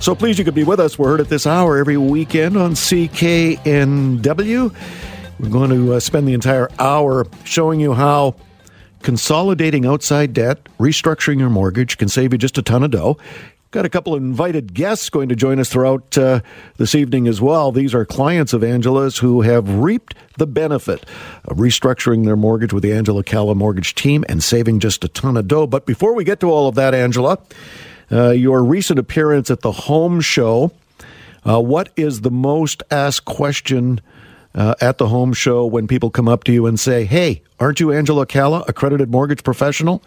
[0.00, 0.98] So please, you could be with us.
[0.98, 4.74] We're heard at this hour every weekend on CKNW.
[5.38, 8.34] We're going to uh, spend the entire hour showing you how
[9.02, 13.18] consolidating outside debt, restructuring your mortgage can save you just a ton of dough.
[13.72, 16.40] Got a couple of invited guests going to join us throughout uh,
[16.78, 17.70] this evening as well.
[17.70, 21.04] These are clients of Angela's who have reaped the benefit
[21.44, 25.36] of restructuring their mortgage with the Angela Calla mortgage team and saving just a ton
[25.36, 25.66] of dough.
[25.66, 27.36] But before we get to all of that, Angela,
[28.12, 30.72] uh, your recent appearance at the Home Show.
[31.44, 34.00] Uh, what is the most asked question
[34.54, 37.80] uh, at the Home Show when people come up to you and say, "Hey, aren't
[37.80, 40.02] you Angela Calla, accredited mortgage professional?"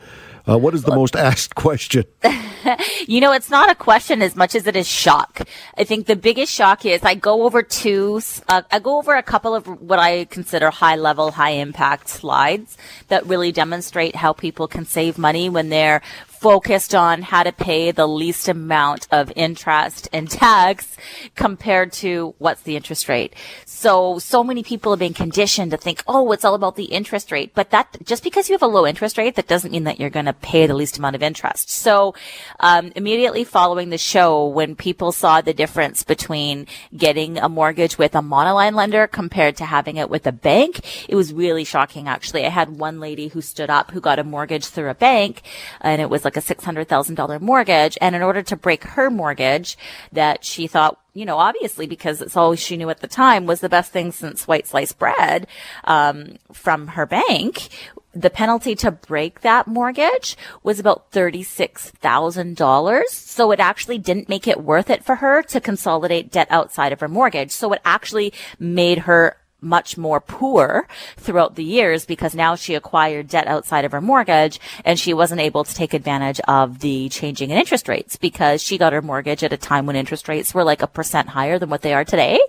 [0.47, 2.03] Uh, what is the most asked question?
[3.07, 5.47] you know, it's not a question as much as it is shock.
[5.77, 9.23] I think the biggest shock is I go over two, uh, I go over a
[9.23, 14.67] couple of what I consider high level, high impact slides that really demonstrate how people
[14.67, 16.01] can save money when they're
[16.43, 20.97] focused on how to pay the least amount of interest and tax
[21.35, 23.33] compared to what's the interest rate.
[23.63, 27.31] So, so many people have been conditioned to think, oh, it's all about the interest
[27.31, 27.53] rate.
[27.55, 30.09] But that, just because you have a low interest rate, that doesn't mean that you're
[30.09, 31.69] going to pay the least amount of interest.
[31.69, 32.13] So,
[32.59, 38.15] um, immediately following the show, when people saw the difference between getting a mortgage with
[38.15, 42.45] a monoline lender compared to having it with a bank, it was really shocking, actually.
[42.45, 45.41] I had one lady who stood up who got a mortgage through a bank
[45.79, 47.97] and it was like like a $600,000 mortgage.
[48.01, 49.77] And in order to break her mortgage
[50.11, 53.61] that she thought you know, obviously because it's all she knew at the time was
[53.61, 55.45] the best thing since white sliced bread,
[55.83, 57.69] um, from her bank.
[58.15, 63.07] The penalty to break that mortgage was about $36,000.
[63.09, 66.99] So it actually didn't make it worth it for her to consolidate debt outside of
[66.99, 67.51] her mortgage.
[67.51, 70.87] So it actually made her much more poor
[71.17, 75.41] throughout the years because now she acquired debt outside of her mortgage and she wasn't
[75.41, 79.43] able to take advantage of the changing in interest rates because she got her mortgage
[79.43, 82.05] at a time when interest rates were like a percent higher than what they are
[82.05, 82.39] today.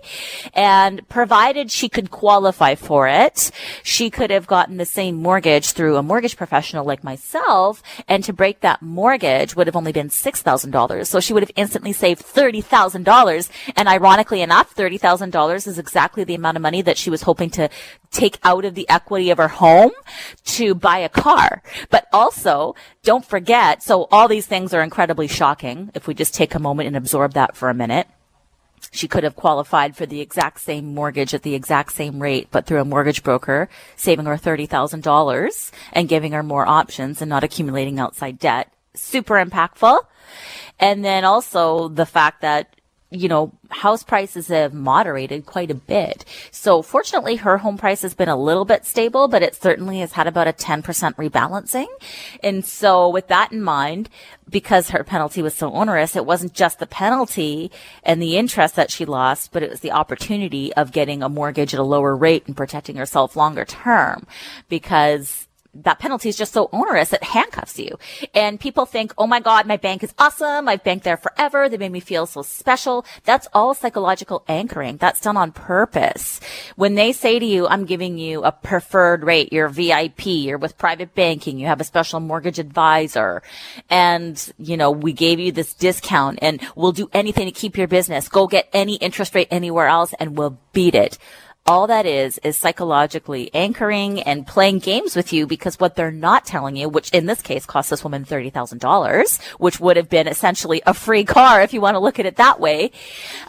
[0.53, 3.51] And provided she could qualify for it,
[3.83, 7.81] she could have gotten the same mortgage through a mortgage professional like myself.
[8.07, 11.07] And to break that mortgage would have only been $6,000.
[11.07, 13.49] So she would have instantly saved $30,000.
[13.75, 17.51] And ironically enough, $30,000 is exactly the amount of money that she she was hoping
[17.51, 17.69] to
[18.09, 19.91] take out of the equity of her home
[20.43, 21.61] to buy a car.
[21.91, 22.73] But also,
[23.03, 26.87] don't forget, so all these things are incredibly shocking if we just take a moment
[26.87, 28.07] and absorb that for a minute.
[28.91, 32.65] She could have qualified for the exact same mortgage at the exact same rate, but
[32.65, 37.99] through a mortgage broker, saving her $30,000 and giving her more options and not accumulating
[37.99, 38.71] outside debt.
[38.95, 39.99] Super impactful.
[40.79, 42.74] And then also the fact that
[43.11, 46.25] you know, house prices have moderated quite a bit.
[46.51, 50.13] So fortunately, her home price has been a little bit stable, but it certainly has
[50.13, 50.81] had about a 10%
[51.15, 51.87] rebalancing.
[52.43, 54.09] And so with that in mind,
[54.49, 57.71] because her penalty was so onerous, it wasn't just the penalty
[58.03, 61.73] and the interest that she lost, but it was the opportunity of getting a mortgage
[61.73, 64.25] at a lower rate and protecting herself longer term
[64.67, 65.47] because
[65.83, 67.97] that penalty is just so onerous it handcuffs you.
[68.33, 70.67] And people think, oh my God, my bank is awesome.
[70.67, 71.67] I've banked there forever.
[71.67, 73.05] They made me feel so special.
[73.25, 74.97] That's all psychological anchoring.
[74.97, 76.39] That's done on purpose.
[76.75, 80.77] When they say to you, I'm giving you a preferred rate, you're VIP, you're with
[80.77, 83.41] private banking, you have a special mortgage advisor,
[83.89, 87.87] and, you know, we gave you this discount and we'll do anything to keep your
[87.87, 88.29] business.
[88.29, 91.17] Go get any interest rate anywhere else and we'll beat it
[91.67, 96.45] all that is is psychologically anchoring and playing games with you because what they're not
[96.45, 100.83] telling you, which in this case cost this woman $30,000, which would have been essentially
[100.85, 102.91] a free car if you want to look at it that way,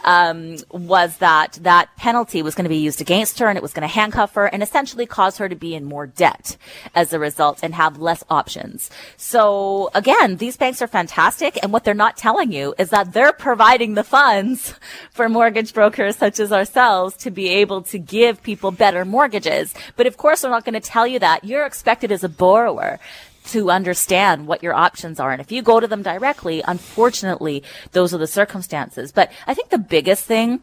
[0.03, 3.73] um, was that that penalty was going to be used against her and it was
[3.73, 6.57] going to handcuff her and essentially cause her to be in more debt
[6.95, 8.89] as a result and have less options.
[9.17, 13.31] So again, these banks are fantastic and what they're not telling you is that they're
[13.31, 14.73] providing the funds
[15.11, 19.73] for mortgage brokers such as ourselves to be able to give people better mortgages.
[19.95, 21.43] But of course, they're not going to tell you that.
[21.43, 22.99] You're expected as a borrower
[23.47, 25.31] to understand what your options are.
[25.31, 29.11] And if you go to them directly, unfortunately, those are the circumstances.
[29.11, 30.61] But I think the biggest thing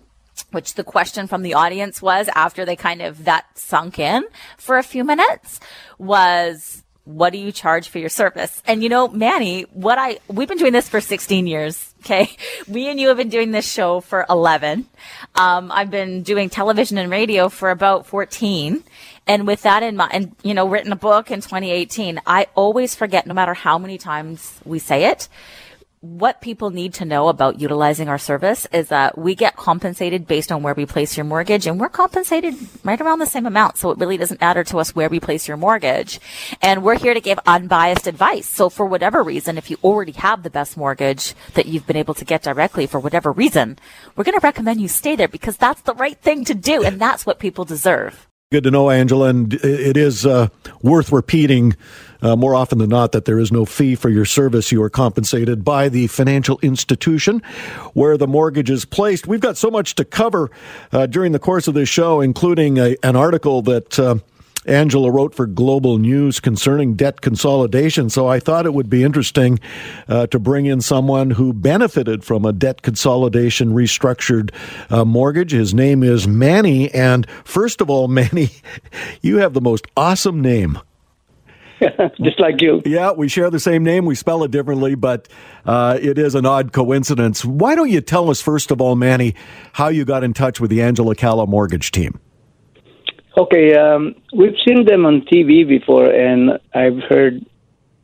[0.50, 4.24] which the question from the audience was after they kind of that sunk in
[4.58, 5.60] for a few minutes
[5.98, 8.62] was what do you charge for your service?
[8.66, 12.36] And you know, Manny, what I, we've been doing this for 16 years Okay.
[12.68, 14.84] Me and you have been doing this show for 11.
[15.36, 18.84] Um, I've been doing television and radio for about 14.
[19.26, 22.94] And with that in mind, and, you know, written a book in 2018, I always
[22.94, 25.30] forget, no matter how many times we say it,
[26.04, 30.52] what people need to know about utilizing our service is that we get compensated based
[30.52, 32.54] on where we place your mortgage and we're compensated
[32.84, 33.78] right around the same amount.
[33.78, 36.20] So it really doesn't matter to us where we place your mortgage.
[36.60, 38.46] And we're here to give unbiased advice.
[38.46, 42.14] So for whatever reason, if you already have the best mortgage that you've been able
[42.14, 43.78] to get directly for whatever reason,
[44.14, 46.84] we're going to recommend you stay there because that's the right thing to do.
[46.84, 48.28] And that's what people deserve.
[48.54, 49.30] Good to know, Angela.
[49.30, 50.46] And it is uh,
[50.80, 51.74] worth repeating
[52.22, 54.70] uh, more often than not that there is no fee for your service.
[54.70, 57.42] You are compensated by the financial institution
[57.94, 59.26] where the mortgage is placed.
[59.26, 60.52] We've got so much to cover
[60.92, 64.18] uh, during the course of this show, including a, an article that uh,
[64.66, 68.10] Angela wrote for Global News concerning debt consolidation.
[68.10, 69.60] So I thought it would be interesting
[70.08, 74.50] uh, to bring in someone who benefited from a debt consolidation restructured
[74.90, 75.52] uh, mortgage.
[75.52, 76.92] His name is Manny.
[76.92, 78.50] And first of all, Manny,
[79.20, 80.78] you have the most awesome name.
[82.22, 82.82] Just like you.
[82.84, 84.06] Yeah, we share the same name.
[84.06, 85.28] We spell it differently, but
[85.64, 87.44] uh, it is an odd coincidence.
[87.44, 89.34] Why don't you tell us, first of all, Manny,
[89.72, 92.20] how you got in touch with the Angela Calla mortgage team?
[93.36, 97.44] Okay, um, we've seen them on TV before, and I've heard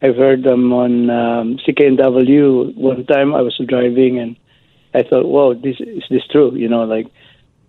[0.03, 2.75] I've heard them on um, CKNW.
[2.75, 4.35] One time I was driving, and
[4.93, 7.07] I thought, "Whoa, this is this true?" You know, like,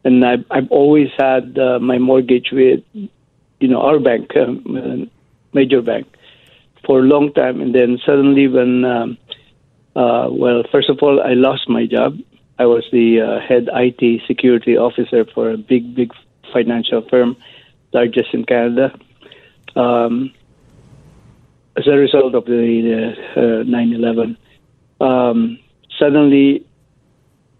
[0.03, 5.11] and I've I've always had uh, my mortgage with, you know, our bank, um,
[5.53, 6.07] major bank,
[6.83, 9.17] for a long time, and then suddenly when, um,
[9.95, 12.17] uh, well, first of all, I lost my job.
[12.57, 16.11] I was the uh, head IT security officer for a big, big
[16.51, 17.35] financial firm,
[17.93, 18.97] largest in Canada.
[19.75, 20.33] Um,
[21.77, 24.37] as a result of the, the uh, 9/11,
[24.99, 25.57] um,
[25.97, 26.65] suddenly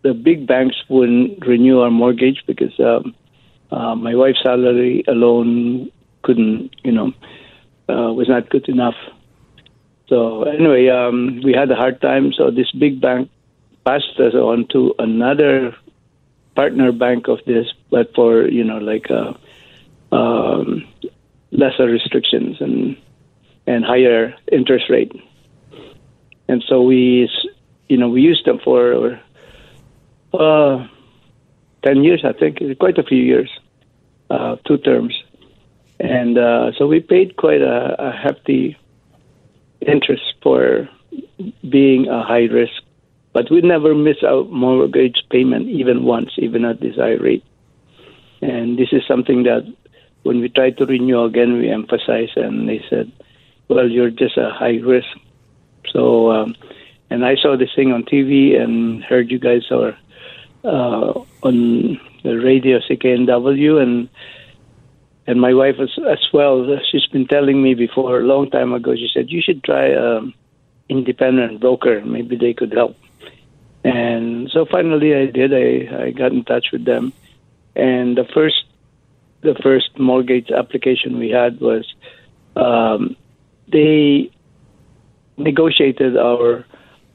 [0.04, 3.16] the big banks wouldn't renew our mortgage because um,
[3.72, 5.92] uh, my wife's salary alone
[6.24, 7.14] couldn't, you know,
[7.90, 8.96] uh, was not good enough.
[10.08, 12.34] So anyway, um, we had a hard time.
[12.34, 13.30] So this big bank
[13.86, 15.76] passed us on to another
[16.56, 19.34] partner bank of this, but for you know like uh,
[20.16, 20.88] um,
[21.52, 22.98] lesser restrictions and
[23.68, 25.12] and higher interest rate.
[26.48, 27.30] And so we,
[27.88, 29.20] you know, we used them for
[30.34, 30.88] uh,
[31.84, 33.50] ten years, I think, quite a few years,
[34.30, 35.14] uh, two terms,
[36.00, 38.78] and uh, so we paid quite a, a hefty
[39.82, 40.90] interest for
[41.68, 42.84] being a high risk
[43.34, 47.46] but we never miss our mortgage payment even once, even at this high rate.
[48.42, 49.64] And this is something that
[50.24, 53.12] when we tried to renew again, we emphasize, and they said,
[53.68, 55.08] well, you're just a high risk.
[55.92, 56.56] So, um,
[57.10, 59.98] and I saw this thing on TV and heard you guys are
[60.64, 64.10] uh, on the radio CKNW, and
[65.28, 66.80] and my wife as, as well.
[66.92, 68.96] She's been telling me before a long time ago.
[68.96, 70.34] She said you should try an um,
[70.90, 72.02] independent broker.
[72.04, 72.98] Maybe they could help.
[73.84, 75.54] And so finally, I did.
[75.54, 77.14] I, I got in touch with them,
[77.76, 78.66] and the first
[79.42, 81.92] the first mortgage application we had was
[82.56, 83.16] um,
[83.68, 84.30] they
[85.38, 86.66] negotiated our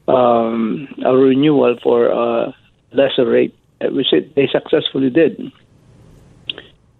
[0.09, 2.55] um, our renewal for a
[2.91, 5.51] lesser rate, which they successfully did.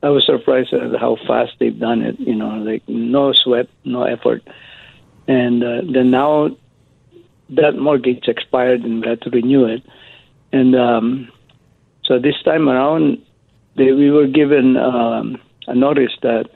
[0.04, 2.20] I was surprised at how fast they've done it.
[2.20, 4.44] You know, like no sweat, no effort,
[5.28, 6.56] and uh, then now
[7.50, 9.84] that mortgage expired and we had to renew it.
[10.52, 11.32] And um,
[12.04, 13.22] so this time around,
[13.76, 15.38] they, we were given um,
[15.68, 16.50] a notice that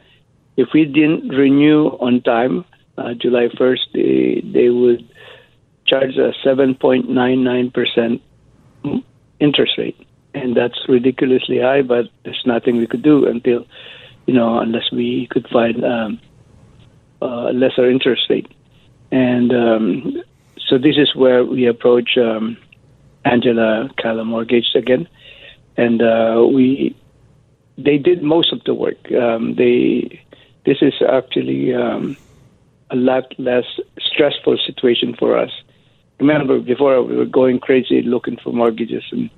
[0.58, 2.66] if we didn't renew on time,
[2.98, 5.08] uh, July 1st, they, they would
[5.86, 8.22] charge a 7.99%
[9.40, 10.08] interest rate.
[10.34, 13.66] And that's ridiculously high, but there's nothing we could do until,
[14.26, 16.22] you know, unless we could find um,
[17.22, 18.48] a lesser interest rate.
[19.12, 20.24] And um,
[20.72, 22.58] so this is where we approach um,
[23.26, 25.06] Angela Calla Mortgage again,
[25.76, 26.96] and uh, we
[27.78, 29.12] they did most of the work.
[29.12, 30.24] Um, they
[30.66, 32.16] this is actually um,
[32.90, 33.66] a lot less
[34.00, 35.52] stressful situation for us.
[36.22, 39.30] Remember, before we were going crazy looking for mortgages, and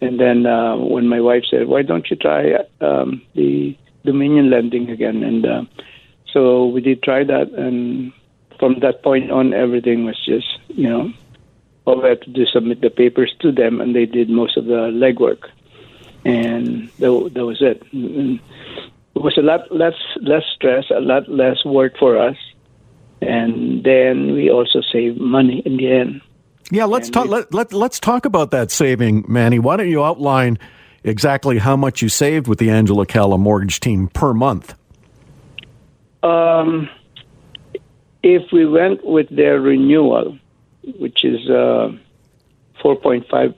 [0.00, 4.90] and then uh, when my wife said, "Why don't you try um, the Dominion lending
[4.90, 5.64] again?" and uh,
[6.32, 8.12] so we did try that, and
[8.62, 11.12] from that point on, everything was just, you know,
[11.84, 14.66] all we had to do submit the papers to them, and they did most of
[14.66, 15.50] the legwork,
[16.24, 17.82] and that, that was it.
[17.92, 18.38] And
[19.16, 22.36] it was a lot less less stress, a lot less work for us,
[23.20, 26.20] and then we also saved money in the end.
[26.70, 27.26] Yeah, let's talk.
[27.26, 29.58] Let, let let's talk about that saving, Manny.
[29.58, 30.56] Why don't you outline
[31.02, 34.76] exactly how much you saved with the Angela Calla mortgage team per month?
[36.22, 36.88] Um,
[38.22, 40.38] if we went with their renewal,
[40.98, 41.92] which is uh,
[42.82, 43.54] 4.5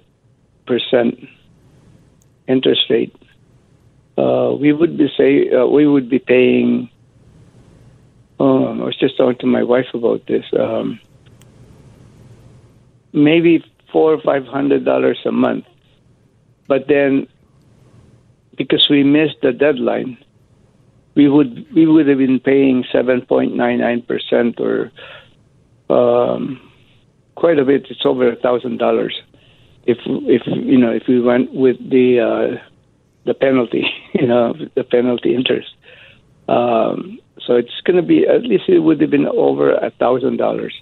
[0.66, 1.28] percent
[2.48, 3.14] interest rate,
[4.16, 6.88] uh, we would be say uh, we would be paying.
[8.40, 10.44] Um, I was just talking to my wife about this.
[10.58, 11.00] Um,
[13.12, 15.66] maybe four or five hundred dollars a month,
[16.66, 17.26] but then
[18.56, 20.16] because we missed the deadline,
[21.14, 24.90] we would we would have been paying seven point nine nine percent or
[25.90, 26.60] um,
[27.34, 27.86] quite a bit.
[27.90, 29.14] It's over a thousand dollars
[29.86, 32.62] if if you know if we went with the uh,
[33.24, 35.70] the penalty, you know, the penalty interest.
[36.48, 40.36] Um, so it's going to be at least it would have been over a thousand
[40.38, 40.74] dollars,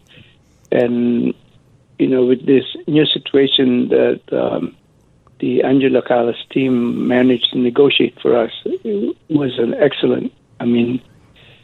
[0.70, 1.34] and
[1.98, 4.76] you know with this new situation that um,
[5.42, 10.32] the Angela Calla's team managed to negotiate for us it was an excellent.
[10.60, 11.02] I mean,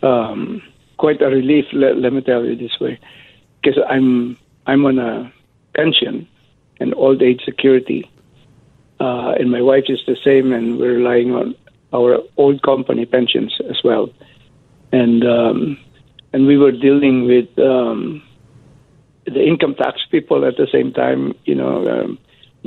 [0.02, 0.60] um,
[0.96, 1.64] quite a relief.
[1.72, 2.98] Let, let me tell you this way,
[3.62, 5.32] because I'm I'm on a
[5.74, 6.26] pension
[6.80, 8.10] and old age security.
[8.98, 11.54] Uh, and my wife is the same, and we're relying on
[11.94, 14.10] our old company pensions as well.
[14.90, 15.78] And um,
[16.32, 18.24] and we were dealing with um,
[19.24, 22.18] the income tax people at the same time, you know, um,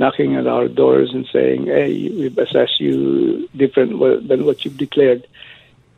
[0.02, 3.90] knocking at our doors and saying, "Hey, we've assessed you different
[4.28, 5.22] than what you've declared."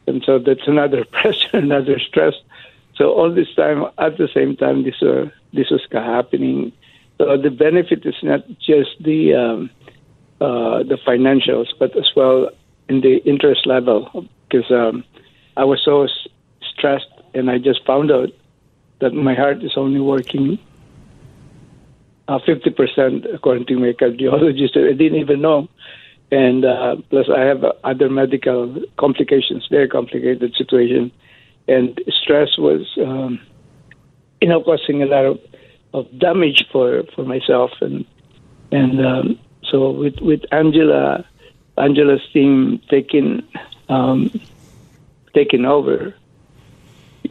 [0.07, 2.35] And so that's another pressure, another stress.
[2.99, 6.73] So all this time, at the same time, this uh, this was happening
[7.19, 9.71] so the benefit is not just the um,
[10.41, 12.51] uh, the financials, but as well
[12.89, 14.27] in the interest level.
[14.49, 15.05] Because um,
[15.57, 16.29] I was so s-
[16.73, 18.31] stressed, and I just found out
[18.99, 20.59] that my heart is only working
[22.29, 24.77] uh, fifty percent, according to my cardiologist.
[24.77, 25.69] I didn't even know,
[26.31, 31.13] and uh, plus I have other medical complications, very complicated situation,
[31.69, 33.41] and stress was, um,
[34.41, 35.41] you know, causing a lot of
[35.93, 38.05] of damage for for myself and
[38.73, 39.39] and um,
[39.71, 41.25] so with with Angela
[41.79, 43.47] Angela's team taking
[43.89, 44.31] um,
[45.35, 46.15] taking over,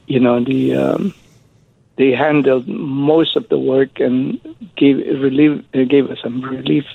[0.07, 1.13] you know the um,
[1.95, 4.39] they handled most of the work and
[4.75, 6.85] gave relief gave us some relief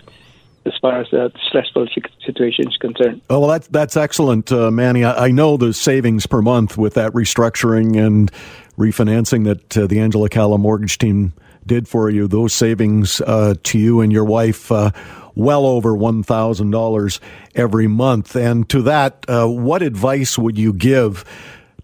[0.66, 1.86] as far as the stressful
[2.24, 3.20] situation is concerned.
[3.30, 5.04] Oh, well, that's that's excellent, uh, Manny.
[5.04, 8.30] I, I, know the savings per month with that restructuring and
[8.76, 11.32] refinancing that uh, the Angela Calla mortgage team
[11.66, 14.90] did for you, those savings uh, to you and your wife, uh,
[15.34, 17.20] well over $1,000
[17.54, 18.34] every month.
[18.34, 21.24] And to that, uh, what advice would you give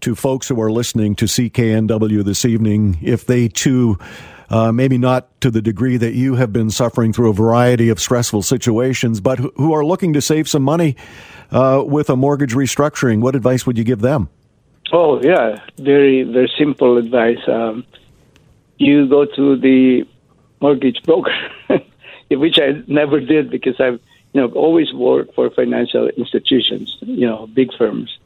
[0.01, 3.97] to folks who are listening to CKNW this evening if they too,
[4.49, 7.99] uh, maybe not to the degree that you have been suffering through a variety of
[7.99, 10.95] stressful situations, but who are looking to save some money
[11.51, 13.21] uh, with a mortgage restructuring?
[13.21, 14.29] What advice would you give them?
[14.91, 17.39] Oh, yeah, very, very simple advice.
[17.47, 17.85] Um,
[18.77, 20.05] you go to the
[20.61, 21.33] mortgage broker,
[22.29, 23.99] which I never did because I've
[24.33, 28.17] you know always worked for financial institutions, you know, big firms,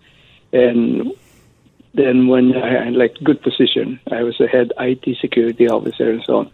[0.52, 1.14] and
[1.94, 6.24] then when I had like good position, I was a head IT security officer and
[6.24, 6.52] so on.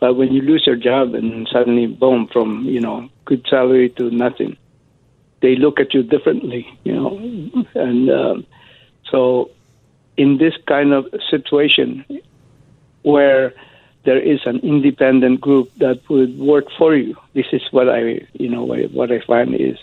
[0.00, 4.10] But when you lose your job and suddenly boom, from you know good salary to
[4.10, 4.56] nothing,
[5.40, 8.46] they look at you differently, you know, and um,
[9.10, 9.50] so
[10.16, 12.04] in this kind of situation,
[13.02, 13.54] where
[14.04, 17.16] there is an independent group that would work for you.
[17.34, 19.78] This is what I, you know, what I find is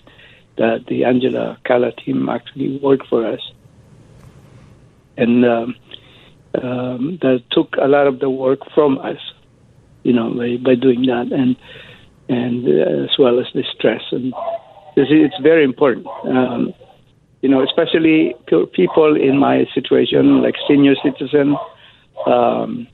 [0.57, 3.39] that the Angela Calla team actually worked for us,
[5.19, 5.75] and um,
[6.63, 9.19] um, that took a lot of the work from us,
[10.03, 11.55] you know, by, by doing that, and
[12.29, 14.33] and uh, as well as the stress, and
[14.95, 16.07] it's very important.
[16.25, 16.73] Um,
[17.41, 18.35] you know, especially
[18.73, 21.55] people in my situation, like senior citizen,
[22.25, 22.87] um,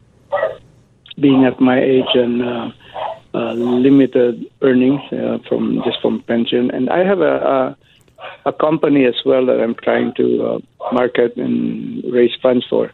[1.19, 2.69] being at my age and uh,
[3.33, 7.77] uh, limited earnings uh, from just from pension, and I have a, a,
[8.45, 12.91] a company as well that I'm trying to uh, market and raise funds for.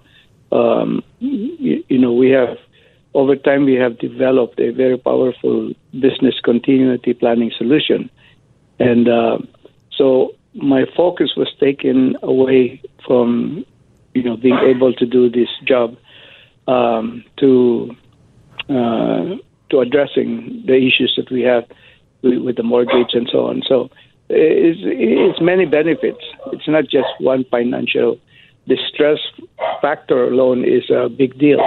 [0.51, 2.57] Um, you, you know, we have
[3.13, 8.09] over time we have developed a very powerful business continuity planning solution,
[8.79, 9.37] and uh,
[9.97, 13.65] so my focus was taken away from
[14.13, 15.95] you know being able to do this job
[16.67, 17.95] um, to
[18.69, 19.35] uh,
[19.69, 21.63] to addressing the issues that we have
[22.21, 23.63] with, with, the mortgage and so on.
[23.67, 23.89] So
[24.33, 26.23] it's, it's many benefits.
[26.53, 28.17] It's not just one financial.
[28.67, 29.19] distress
[29.81, 31.59] factor alone is a big deal.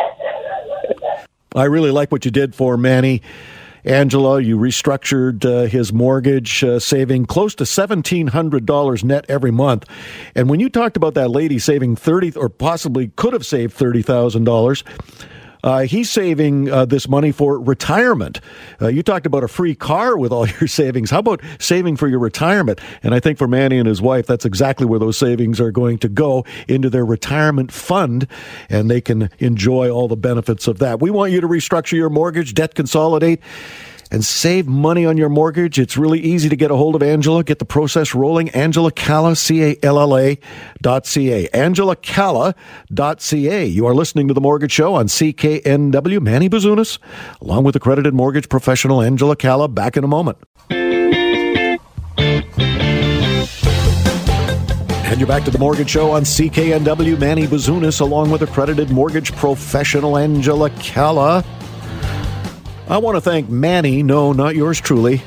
[1.54, 3.22] I really like what you did for Manny.
[3.84, 9.84] Angela, you restructured uh, his mortgage, uh, saving close to $1,700 net every month.
[10.34, 14.82] And when you talked about that lady saving 30 or possibly could have saved $30,000,
[15.64, 18.38] uh, he's saving uh, this money for retirement.
[18.82, 21.10] Uh, you talked about a free car with all your savings.
[21.10, 22.80] How about saving for your retirement?
[23.02, 25.96] And I think for Manny and his wife, that's exactly where those savings are going
[25.98, 28.28] to go into their retirement fund,
[28.68, 31.00] and they can enjoy all the benefits of that.
[31.00, 33.40] We want you to restructure your mortgage, debt consolidate
[34.10, 35.78] and save money on your mortgage.
[35.78, 37.44] It's really easy to get a hold of Angela.
[37.44, 38.50] Get the process rolling.
[38.50, 40.38] Angela Calla, C-A-L-L-A
[40.82, 41.48] dot C-A.
[41.48, 42.54] Angela Calla
[42.92, 43.64] dot C-A.
[43.64, 46.20] You are listening to The Mortgage Show on CKNW.
[46.20, 46.98] Manny Bazunas,
[47.40, 49.68] along with accredited mortgage professional Angela Calla.
[49.68, 50.38] Back in a moment.
[55.06, 57.20] And you're back to the Mortgage Show on CKNW.
[57.20, 61.44] Manny Bazunas, along with accredited mortgage professional Angela Calla.
[62.86, 65.22] I want to thank Manny, no, not yours truly,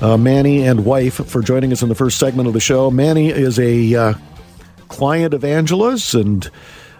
[0.00, 2.88] uh, Manny and wife, for joining us in the first segment of the show.
[2.88, 4.14] Manny is a uh,
[4.86, 6.48] client of Angela's and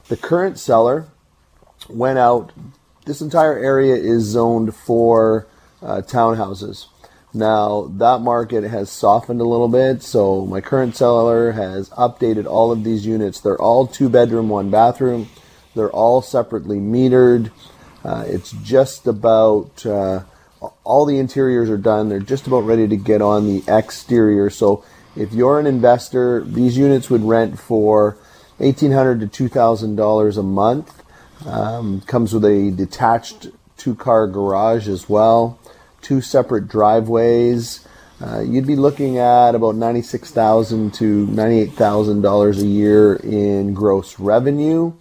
[0.08, 1.06] The current seller
[1.88, 2.52] went out.
[3.06, 5.46] This entire area is zoned for
[5.82, 6.86] uh, townhouses.
[7.32, 12.72] Now, that market has softened a little bit, so my current seller has updated all
[12.72, 13.40] of these units.
[13.40, 15.28] They're all two bedroom, one bathroom.
[15.76, 17.52] They're all separately metered.
[18.04, 20.24] Uh, it's just about uh,
[20.84, 22.08] all the interiors are done.
[22.08, 24.50] They're just about ready to get on the exterior.
[24.50, 24.84] So
[25.16, 28.16] if you're an investor, these units would rent for
[28.58, 31.02] 1,800 to $2,000 a month.
[31.46, 35.58] Um, comes with a detached two car garage as well,
[36.02, 37.86] two separate driveways.
[38.20, 44.92] Uh, you'd be looking at about 96,000 to $98,000 a year in gross revenue.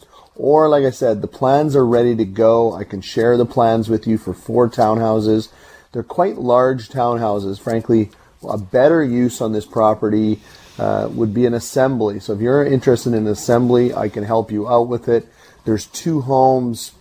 [0.41, 2.73] Or, like I said, the plans are ready to go.
[2.73, 5.49] I can share the plans with you for four townhouses.
[5.91, 7.59] They're quite large townhouses.
[7.59, 8.09] Frankly,
[8.47, 10.39] a better use on this property
[10.77, 12.21] uh, would be an assembly.
[12.21, 15.27] So if you're interested in assembly, I can help you out with it.
[15.65, 16.93] There's two homes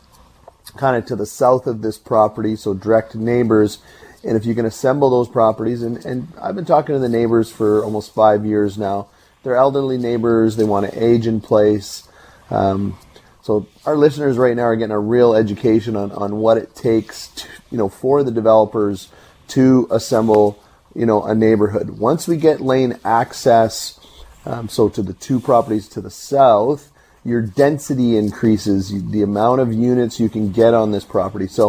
[0.76, 3.78] kind of to the south of this property, so direct neighbors.
[4.24, 7.52] And if you can assemble those properties, and, and I've been talking to the neighbors
[7.52, 9.06] for almost five years now.
[9.44, 10.56] They're elderly neighbors.
[10.56, 12.02] They want to age in place.
[12.50, 12.98] Um,
[13.48, 17.28] so our listeners right now are getting a real education on, on what it takes
[17.28, 19.08] to, you know, for the developers
[19.46, 20.62] to assemble,
[20.94, 21.88] you know, a neighborhood.
[21.88, 23.98] Once we get lane access,
[24.44, 26.92] um, so to the two properties to the south,
[27.24, 31.46] your density increases, the amount of units you can get on this property.
[31.46, 31.68] So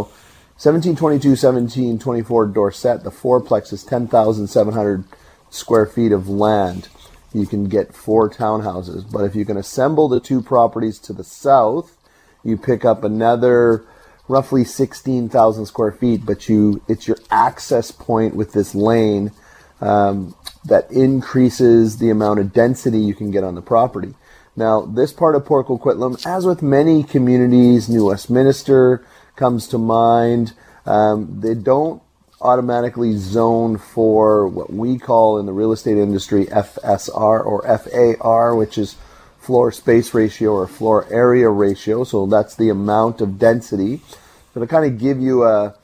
[0.59, 5.05] 1722, 1724 Dorset, the fourplex is 10,700
[5.49, 6.89] square feet of land
[7.33, 9.09] you can get four townhouses.
[9.09, 11.97] But if you can assemble the two properties to the south,
[12.43, 13.85] you pick up another
[14.27, 19.31] roughly 16,000 square feet, but you it's your access point with this lane
[19.81, 24.13] um, that increases the amount of density you can get on the property.
[24.55, 30.53] Now, this part of Port Coquitlam, as with many communities, New Westminster comes to mind.
[30.85, 32.01] Um, they don't
[32.41, 38.77] automatically zone for what we call in the real estate industry FSR or FAR, which
[38.77, 38.95] is
[39.39, 42.03] floor space ratio or floor area ratio.
[42.03, 44.01] So that's the amount of density.
[44.53, 45.75] So to kind of give you a,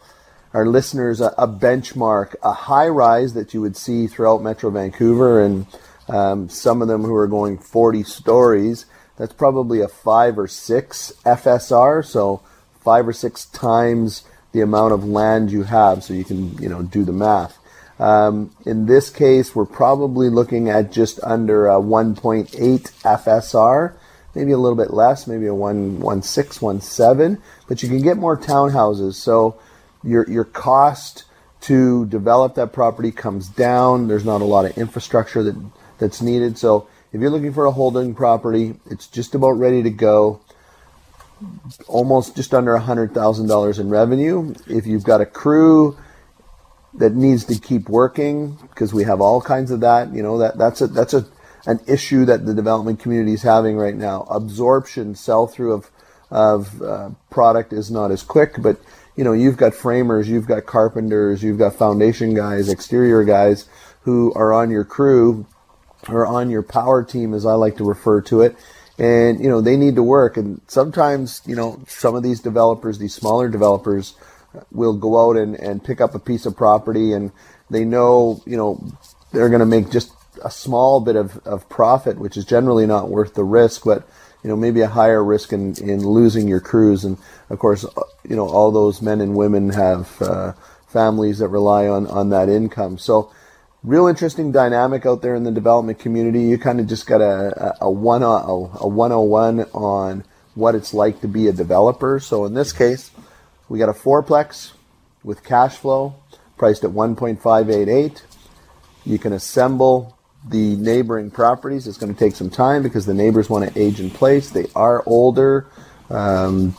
[0.54, 5.42] our listeners a, a benchmark, a high rise that you would see throughout Metro Vancouver
[5.42, 5.66] and
[6.08, 8.86] um, some of them who are going 40 stories,
[9.18, 12.06] that's probably a five or six FSR.
[12.06, 12.42] So
[12.80, 14.24] five or six times
[14.56, 17.60] the amount of land you have so you can, you know, do the math.
[18.00, 23.94] Um, in this case, we're probably looking at just under a 1.8 FSR,
[24.34, 29.16] maybe a little bit less, maybe a 1.16, 1.7, but you can get more townhouses.
[29.16, 29.60] So
[30.04, 31.26] your, your cost
[31.62, 34.08] to develop that property comes down.
[34.08, 35.56] There's not a lot of infrastructure that,
[35.98, 36.58] that's needed.
[36.58, 40.42] So if you're looking for a holding property, it's just about ready to go.
[41.88, 44.54] Almost just under $100,000 in revenue.
[44.68, 45.98] If you've got a crew
[46.94, 50.58] that needs to keep working, because we have all kinds of that, you know, that,
[50.58, 51.26] that's a, that's a,
[51.66, 54.22] an issue that the development community is having right now.
[54.30, 55.92] Absorption, sell through of,
[56.32, 58.80] of uh, product is not as quick, but
[59.16, 63.68] you know, you've got framers, you've got carpenters, you've got foundation guys, exterior guys
[64.02, 65.46] who are on your crew
[66.10, 68.56] or on your power team, as I like to refer to it.
[68.98, 70.38] And, you know, they need to work.
[70.38, 74.16] And sometimes, you know, some of these developers, these smaller developers,
[74.72, 77.32] will go out and, and pick up a piece of property and
[77.70, 78.82] they know, you know,
[79.32, 80.12] they're going to make just
[80.44, 84.08] a small bit of, of profit, which is generally not worth the risk, but,
[84.44, 87.04] you know, maybe a higher risk in, in losing your crews.
[87.04, 87.18] And
[87.50, 90.54] of course, uh, you know, all those men and women have uh,
[90.88, 92.98] families that rely on, on that income.
[92.98, 93.32] So,
[93.86, 96.42] real interesting dynamic out there in the development community.
[96.42, 100.24] You kind of just got a, a, one, a, a 101 on
[100.56, 102.20] what it's like to be a developer.
[102.20, 103.12] So in this case,
[103.70, 104.72] we got a fourplex
[105.24, 106.16] with cash flow
[106.58, 108.22] priced at 1.588.
[109.06, 110.18] You can assemble
[110.48, 111.88] the neighboring properties.
[111.88, 114.50] It's going to take some time because the neighbors want to age in place.
[114.50, 115.68] They are older.
[116.10, 116.76] Um,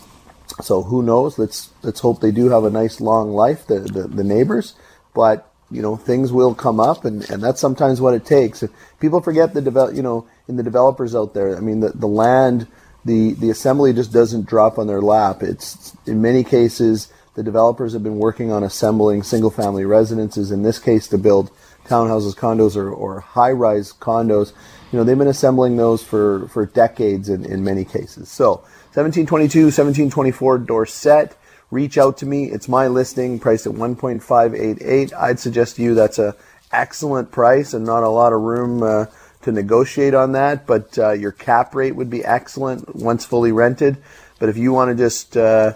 [0.61, 1.39] so who knows?
[1.39, 4.75] Let's let's hope they do have a nice long life, the, the, the neighbors.
[5.15, 8.63] But you know things will come up and, and that's sometimes what it takes.
[9.01, 12.07] People forget the develop you know in the developers out there i mean the, the
[12.07, 12.69] land
[13.07, 15.43] the the assembly just doesn't drop on their lap.
[15.43, 20.51] It's in many cases the developers have been working on assembling single family residences.
[20.51, 21.51] In this case to build
[21.87, 24.53] townhouses condos or, or high rise condos.
[24.93, 28.29] You know they've been assembling those for for decades in, in many cases.
[28.29, 28.57] So
[28.95, 31.37] 1722 1724 dorset
[31.71, 32.45] reach out to me.
[32.45, 35.13] It's my listing priced at 1.588.
[35.15, 36.37] I'd suggest to you that's a
[36.73, 39.07] excellent price and not a lot of room uh,
[39.43, 43.97] to negotiate on that, but uh, your cap rate would be excellent once fully rented.
[44.39, 45.75] But if you want to just uh,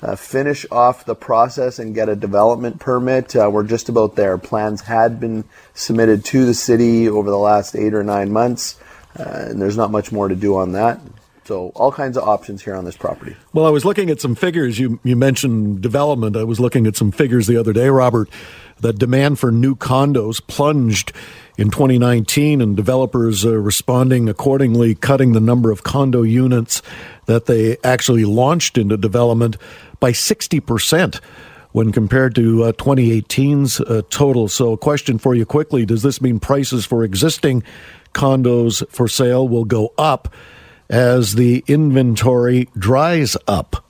[0.00, 4.38] uh finish off the process and get a development permit, uh, we're just about there.
[4.38, 8.78] Plans had been submitted to the city over the last eight or nine months,
[9.18, 11.00] uh, and there's not much more to do on that.
[11.48, 13.34] So all kinds of options here on this property.
[13.54, 14.78] Well, I was looking at some figures.
[14.78, 16.36] You you mentioned development.
[16.36, 18.28] I was looking at some figures the other day, Robert.
[18.80, 21.10] That demand for new condos plunged
[21.56, 26.82] in 2019, and developers are responding accordingly, cutting the number of condo units
[27.24, 29.56] that they actually launched into development
[30.00, 31.16] by 60 percent
[31.72, 34.48] when compared to uh, 2018's uh, total.
[34.48, 37.62] So, a question for you quickly: Does this mean prices for existing
[38.12, 40.28] condos for sale will go up?
[40.88, 43.84] As the inventory dries up?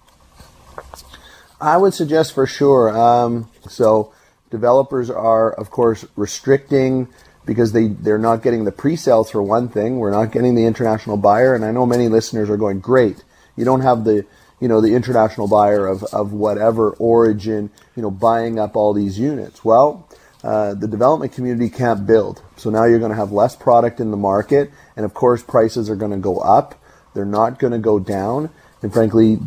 [1.60, 2.96] I would suggest for sure.
[2.96, 4.12] Um, so
[4.50, 7.08] developers are, of course, restricting
[7.44, 9.98] because they, they're not getting the pre-sales for one thing.
[9.98, 11.54] We're not getting the international buyer.
[11.54, 13.24] And I know many listeners are going, great.
[13.56, 14.26] You don't have the,
[14.60, 19.18] you know, the international buyer of, of whatever origin, you know, buying up all these
[19.18, 19.64] units.
[19.64, 20.06] Well,
[20.44, 22.42] uh, the development community can't build.
[22.56, 24.70] So now you're going to have less product in the market.
[24.94, 26.77] And of course, prices are going to go up.
[27.18, 28.48] They're not going to go down.
[28.80, 29.40] And frankly,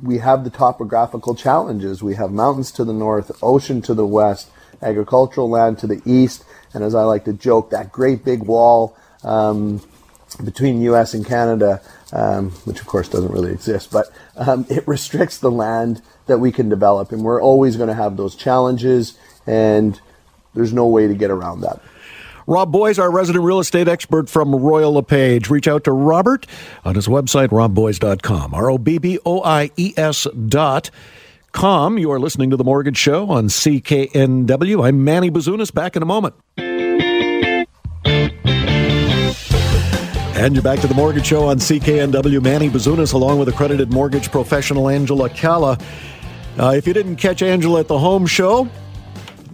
[0.00, 2.04] we have the topographical challenges.
[2.04, 4.48] We have mountains to the north, ocean to the west,
[4.80, 8.96] agricultural land to the east, and as I like to joke, that great big wall
[9.24, 9.80] um,
[10.44, 11.14] between U.S.
[11.14, 16.00] and Canada, um, which of course doesn't really exist, but um, it restricts the land
[16.26, 20.00] that we can develop, and we're always going to have those challenges, and
[20.54, 21.80] there's no way to get around that.
[22.46, 25.48] Rob Boies, our resident real estate expert from Royal LePage.
[25.50, 26.46] Reach out to Robert
[26.84, 28.54] on his website, robboies.com.
[28.54, 30.90] R O B B O I E S dot
[31.52, 31.98] com.
[31.98, 34.84] You are listening to The Mortgage Show on CKNW.
[34.86, 35.72] I'm Manny Bazunas.
[35.72, 36.34] Back in a moment.
[40.36, 42.42] And you're back to the Mortgage Show on CKNW.
[42.42, 45.78] Manny Bazunas, along with accredited mortgage professional Angela Calla.
[46.58, 48.68] Uh, if you didn't catch Angela at the home show,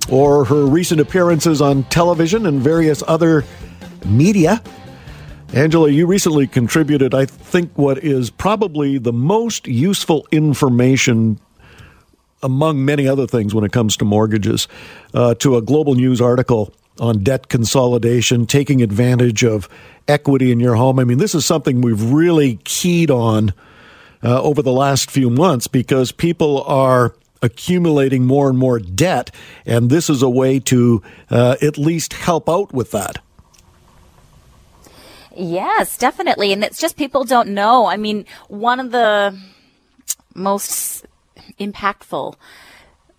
[0.09, 3.45] or her recent appearances on television and various other
[4.05, 4.63] media.
[5.53, 11.41] Angela, you recently contributed, I think, what is probably the most useful information
[12.43, 14.69] among many other things when it comes to mortgages
[15.13, 19.69] uh, to a global news article on debt consolidation, taking advantage of
[20.07, 20.99] equity in your home.
[20.99, 23.53] I mean, this is something we've really keyed on
[24.23, 29.31] uh, over the last few months because people are accumulating more and more debt,
[29.65, 33.19] and this is a way to uh, at least help out with that.
[35.37, 36.53] Yes, definitely.
[36.53, 37.87] And it's just people don't know.
[37.87, 39.39] I mean, one of the
[40.35, 41.07] most
[41.59, 42.35] impactful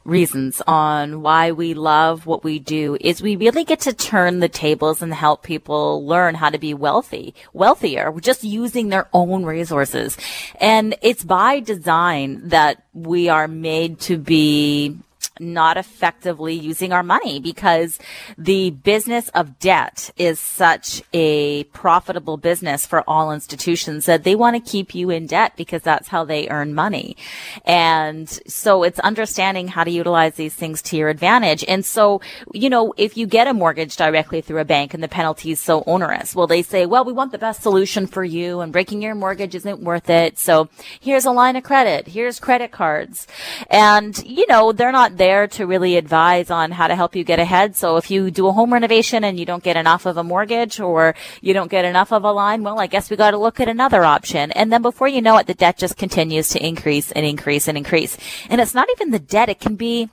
[0.04, 4.50] reasons on why we love what we do is we really get to turn the
[4.50, 10.18] tables and help people learn how to be wealthy, wealthier, just using their own resources.
[10.60, 14.98] And it's by design that we are made to be
[15.42, 18.00] not effectively using our money because
[18.38, 24.56] the business of debt is such a profitable business for all institutions that they want
[24.56, 27.18] to keep you in debt because that's how they earn money.
[27.66, 31.66] And so it's understanding how to utilize these things to your advantage.
[31.68, 32.22] And so,
[32.54, 35.60] you know, if you get a mortgage directly through a bank and the penalty is
[35.60, 39.02] so onerous, well, they say, well, we want the best solution for you and breaking
[39.02, 40.38] your mortgage isn't worth it.
[40.38, 42.08] So here's a line of credit.
[42.08, 43.28] Here's credit cards.
[43.70, 47.24] And, you know, they're not there there to really advise on how to help you
[47.24, 47.74] get ahead.
[47.78, 50.82] So if you do a home renovation and you don't get enough of a mortgage
[50.82, 53.62] or you don't get enough of a line, well, I guess we got to look
[53.62, 54.52] at another option.
[54.52, 57.78] And then before you know it, the debt just continues to increase and increase and
[57.78, 58.18] increase.
[58.50, 59.48] And it's not even the debt.
[59.48, 60.10] It can be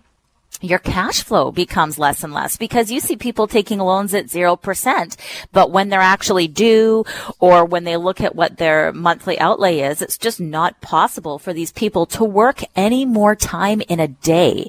[0.60, 5.16] your cash flow becomes less and less because you see people taking loans at 0%.
[5.52, 7.04] But when they're actually due
[7.38, 11.52] or when they look at what their monthly outlay is, it's just not possible for
[11.52, 14.68] these people to work any more time in a day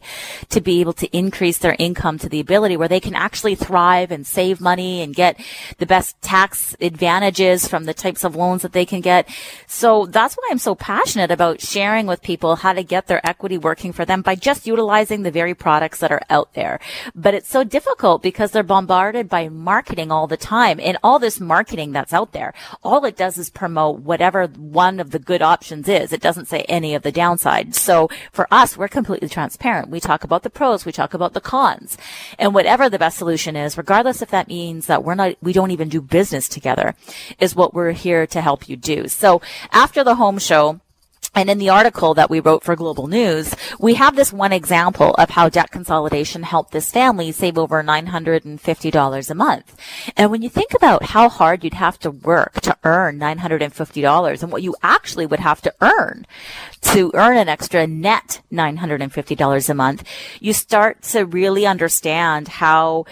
[0.50, 4.12] to be able to increase their income to the ability where they can actually thrive
[4.12, 5.40] and save money and get
[5.80, 9.28] the best tax advantages from the types of loans that they can get.
[9.66, 13.58] So that's why I'm so passionate about sharing with people how to get their equity
[13.58, 16.78] working for them by just utilizing the very product products that are out there.
[17.16, 21.40] But it's so difficult because they're bombarded by marketing all the time and all this
[21.40, 22.54] marketing that's out there.
[22.84, 26.12] All it does is promote whatever one of the good options is.
[26.12, 27.76] It doesn't say any of the downsides.
[27.76, 29.90] So for us, we're completely transparent.
[29.90, 30.84] We talk about the pros.
[30.84, 31.98] We talk about the cons
[32.38, 35.72] and whatever the best solution is, regardless if that means that we're not, we don't
[35.72, 36.94] even do business together
[37.40, 39.08] is what we're here to help you do.
[39.08, 40.82] So after the home show,
[41.36, 45.14] and in the article that we wrote for Global News, we have this one example
[45.16, 49.78] of how debt consolidation helped this family save over $950 a month.
[50.18, 54.52] And when you think about how hard you'd have to work to earn $950 and
[54.52, 56.26] what you actually would have to earn
[56.82, 60.04] to earn an extra net $950 a month,
[60.40, 63.06] you start to really understand how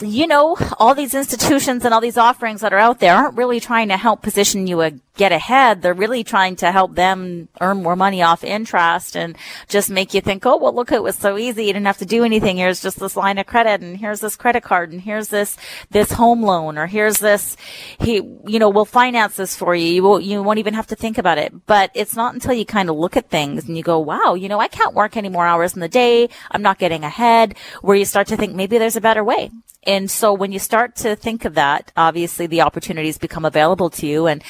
[0.00, 3.60] you know, all these institutions and all these offerings that are out there aren't really
[3.60, 5.82] trying to help position you a get ahead.
[5.82, 9.36] They're really trying to help them earn more money off interest and
[9.68, 11.66] just make you think, oh, well, look, it was so easy.
[11.66, 12.56] You didn't have to do anything.
[12.56, 15.58] Here's just this line of credit and here's this credit card and here's this,
[15.90, 17.56] this home loan or here's this,
[17.98, 18.14] he,
[18.46, 19.88] you know, we'll finance this for you.
[19.88, 21.52] You won't, you won't even have to think about it.
[21.66, 24.48] But it's not until you kind of look at things and you go, wow, you
[24.48, 26.28] know, I can't work any more hours in the day.
[26.50, 29.50] I'm not getting ahead where you start to think maybe there's a better way.
[29.84, 34.06] And so when you start to think of that, obviously the opportunities become available to
[34.06, 34.26] you.
[34.26, 34.42] And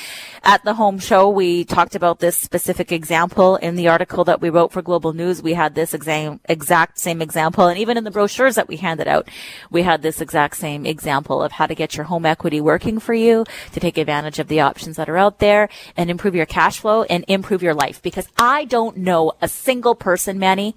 [0.43, 4.51] at the home show, we talked about this specific example in the article that we
[4.51, 5.43] wrote for Global News.
[5.43, 7.67] We had this exam- exact same example.
[7.67, 9.29] And even in the brochures that we handed out,
[9.71, 13.15] we had this exact same example of how to get your home equity working for
[13.15, 16.79] you, to take advantage of the options that are out there and improve your cash
[16.79, 18.01] flow and improve your life.
[18.03, 20.77] Because I don't know a single person, Manny,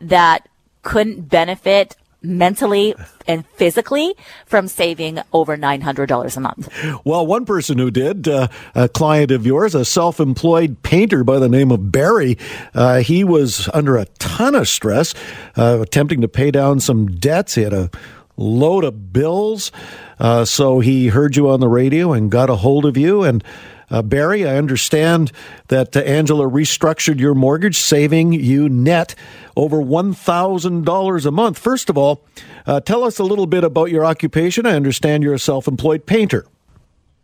[0.00, 0.48] that
[0.82, 2.94] couldn't benefit mentally
[3.26, 4.14] and physically
[4.46, 6.68] from saving over $900 a month.
[7.04, 11.38] Well, one person who did, uh, a client of yours, a self employed painter by
[11.38, 12.38] the name of Barry,
[12.74, 15.14] uh, he was under a ton of stress,
[15.56, 17.54] uh, attempting to pay down some debts.
[17.54, 17.90] He had a
[18.36, 19.70] load of bills.
[20.18, 23.44] Uh, so he heard you on the radio and got a hold of you and
[23.90, 25.32] uh, Barry, I understand
[25.68, 29.14] that uh, Angela restructured your mortgage, saving you net
[29.56, 31.58] over $1,000 a month.
[31.58, 32.24] First of all,
[32.66, 34.66] uh, tell us a little bit about your occupation.
[34.66, 36.46] I understand you're a self employed painter.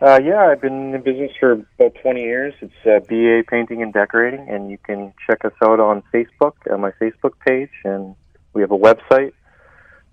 [0.01, 2.53] Uh, yeah, I've been in business for about 20 years.
[2.61, 6.81] It's uh, BA Painting and Decorating, and you can check us out on Facebook, on
[6.81, 8.15] my Facebook page, and
[8.53, 9.33] we have a website,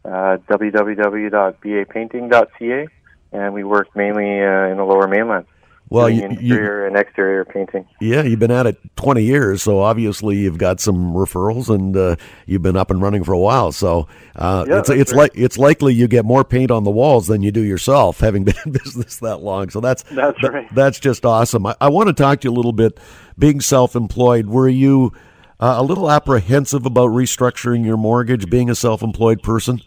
[0.05, 2.87] uh, www.bapainting.ca,
[3.33, 5.45] and we work mainly uh, in the lower mainland.
[5.91, 7.85] Well, you, interior you, and exterior painting.
[7.99, 12.15] Yeah, you've been at it 20 years, so obviously you've got some referrals, and uh,
[12.45, 13.73] you've been up and running for a while.
[13.73, 17.27] So uh, yeah, it's it's like it's likely you get more paint on the walls
[17.27, 19.69] than you do yourself, having been in business that long.
[19.69, 20.73] So that's that's right.
[20.73, 21.65] that's just awesome.
[21.65, 22.97] I, I, want to talk to you a little bit.
[23.37, 25.11] Being self-employed, were you
[25.59, 29.81] uh, a little apprehensive about restructuring your mortgage, being a self-employed person?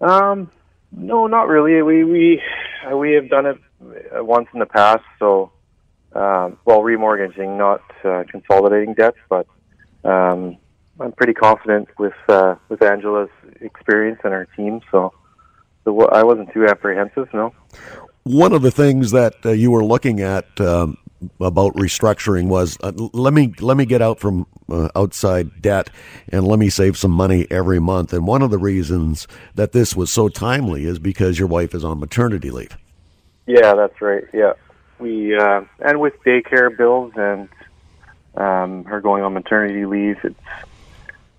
[0.00, 0.50] Um,
[0.90, 1.82] no, not really.
[1.82, 2.42] We we
[2.94, 5.04] we have done it once in the past.
[5.18, 5.52] So,
[6.12, 9.46] um, well, remortgaging, not uh, consolidating debts, but
[10.04, 10.56] um,
[10.98, 14.80] I'm pretty confident with uh, with Angela's experience and her team.
[14.90, 15.12] So,
[15.84, 17.28] so I wasn't too apprehensive.
[17.32, 17.54] No.
[18.24, 20.98] One of the things that uh, you were looking at um,
[21.40, 25.90] about restructuring was uh, let me let me get out from uh, outside debt
[26.28, 28.12] and let me save some money every month.
[28.12, 31.84] And one of the reasons that this was so timely is because your wife is
[31.84, 32.76] on maternity leave.
[33.50, 34.24] Yeah, that's right.
[34.32, 34.52] Yeah,
[35.00, 37.48] we uh, and with daycare bills and
[38.36, 40.40] um, her going on maternity leave, it's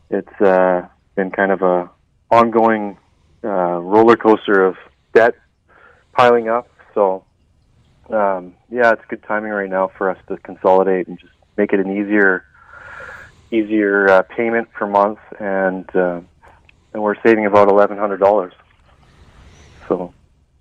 [0.09, 1.89] it's uh, been kind of a
[2.29, 2.97] ongoing
[3.45, 4.75] uh, roller coaster of
[5.13, 5.35] debt
[6.11, 6.67] piling up.
[6.93, 7.23] So
[8.09, 11.79] um, yeah, it's good timing right now for us to consolidate and just make it
[11.79, 12.43] an easier
[13.51, 16.19] easier uh, payment per month, and uh,
[16.93, 18.53] and we're saving about eleven hundred dollars.
[19.87, 20.13] So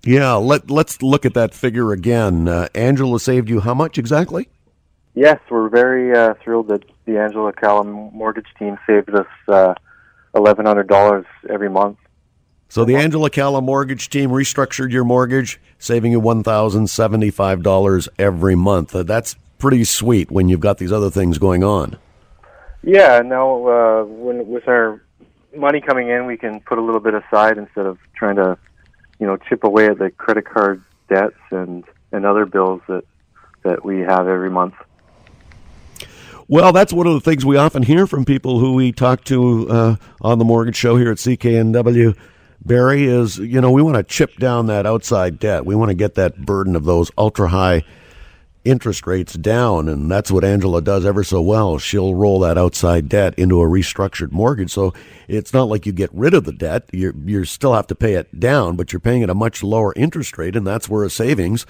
[0.03, 2.47] yeah, let let's look at that figure again.
[2.47, 4.49] Uh, Angela saved you how much exactly?
[5.13, 9.73] Yes, we're very uh, thrilled that the Angela Calla mortgage team saved us uh,
[10.35, 11.97] eleven hundred dollars every month.
[12.69, 18.07] So the Angela Calla mortgage team restructured your mortgage, saving you one thousand seventy-five dollars
[18.17, 18.95] every month.
[18.95, 21.97] Uh, that's pretty sweet when you've got these other things going on.
[22.81, 25.01] Yeah, now uh, when with our
[25.55, 28.57] money coming in, we can put a little bit aside instead of trying to,
[29.21, 33.05] you know, chip away at the credit card debts and and other bills that
[33.63, 34.73] that we have every month.
[36.47, 39.69] Well, that's one of the things we often hear from people who we talk to
[39.69, 42.17] uh, on the mortgage show here at CKNW.
[42.65, 45.65] Barry is, you know, we want to chip down that outside debt.
[45.65, 47.85] We want to get that burden of those ultra high
[48.63, 51.77] interest rates down, and that's what Angela does ever so well.
[51.77, 54.93] She'll roll that outside debt into a restructured mortgage, so
[55.27, 56.89] it's not like you get rid of the debt.
[56.91, 59.93] You you still have to pay it down, but you're paying at a much lower
[59.95, 61.65] interest rate, and that's where a savings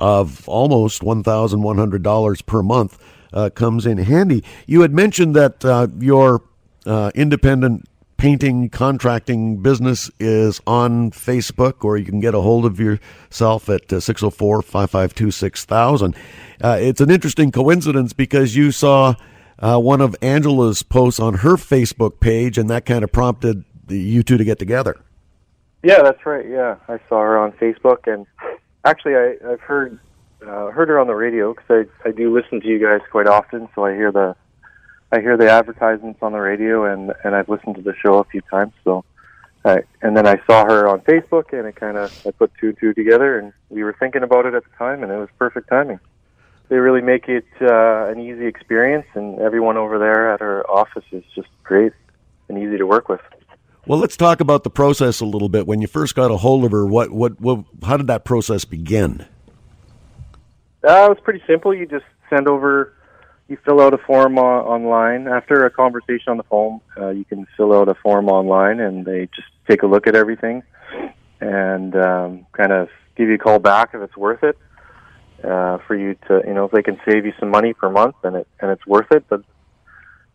[0.00, 2.98] of almost one thousand one hundred dollars per month
[3.32, 4.42] uh, comes in handy.
[4.66, 6.42] You had mentioned that uh, your
[6.86, 7.88] uh, independent
[8.22, 13.90] painting contracting business is on Facebook, or you can get a hold of yourself at
[13.90, 16.14] 604 552 6000.
[16.62, 19.12] Uh, it's an interesting coincidence because you saw
[19.58, 24.22] uh, one of Angela's posts on her Facebook page, and that kind of prompted you
[24.22, 25.00] two to get together.
[25.82, 26.48] Yeah, that's right.
[26.48, 28.24] Yeah, I saw her on Facebook, and
[28.84, 29.98] actually, I, I've heard
[30.46, 33.26] uh, heard her on the radio because I, I do listen to you guys quite
[33.26, 34.36] often, so I hear the
[35.12, 38.24] I hear the advertisements on the radio, and and I've listened to the show a
[38.24, 38.72] few times.
[38.82, 39.04] So,
[39.64, 42.68] I, and then I saw her on Facebook, and it kind of I put two
[42.68, 45.28] and two together, and we were thinking about it at the time, and it was
[45.38, 46.00] perfect timing.
[46.68, 51.04] They really make it uh, an easy experience, and everyone over there at her office
[51.12, 51.92] is just great
[52.48, 53.20] and easy to work with.
[53.86, 55.66] Well, let's talk about the process a little bit.
[55.66, 58.64] When you first got a hold of her, what, what, what how did that process
[58.64, 59.26] begin?
[60.82, 61.74] Uh, it was pretty simple.
[61.74, 62.94] You just send over,
[63.52, 65.28] you fill out a form uh, online.
[65.28, 69.04] After a conversation on the phone, uh, you can fill out a form online, and
[69.04, 70.62] they just take a look at everything
[71.40, 74.56] and um, kind of give you a call back if it's worth it
[75.44, 78.16] uh, for you to, you know, if they can save you some money per month,
[78.24, 79.24] and it and it's worth it.
[79.28, 79.42] But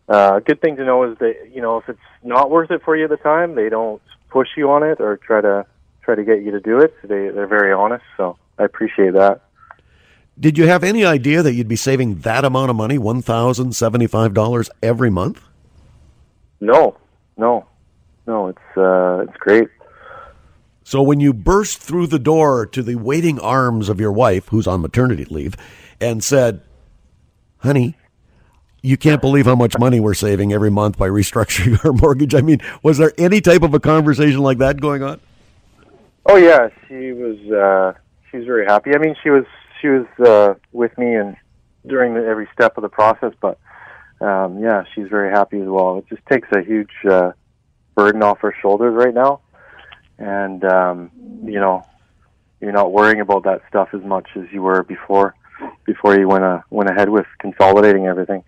[0.08, 2.84] uh, a good thing to know is that you know if it's not worth it
[2.86, 5.66] for you at the time, they don't push you on it or try to
[6.04, 6.94] try to get you to do it.
[7.02, 9.42] They they're very honest, so I appreciate that.
[10.40, 13.76] Did you have any idea that you'd be saving that amount of money, one thousand
[13.76, 15.42] seventy-five dollars every month?
[16.60, 16.96] No,
[17.38, 17.66] no,
[18.28, 18.48] no.
[18.48, 19.68] It's uh, it's great.
[20.84, 24.68] So when you burst through the door to the waiting arms of your wife, who's
[24.68, 25.56] on maternity leave,
[26.00, 26.62] and said,
[27.58, 27.96] "Honey,
[28.84, 32.42] you can't believe how much money we're saving every month by restructuring our mortgage." I
[32.42, 35.20] mean, was there any type of a conversation like that going on?
[36.28, 37.40] Oh yeah, she was.
[37.52, 38.92] Uh, she was very happy.
[38.94, 39.46] I mean, she was
[39.82, 41.36] she was uh, with me and
[41.86, 43.34] during the, every step of the process.
[43.42, 43.60] But
[44.22, 45.98] um, yeah, she's very happy as well.
[45.98, 47.32] It just takes a huge uh,
[47.96, 49.42] burden off her shoulders right now,
[50.18, 51.12] and um,
[51.44, 51.86] you know,
[52.60, 55.36] you're not worrying about that stuff as much as you were before.
[55.86, 58.44] Before you went uh, went ahead with consolidating everything.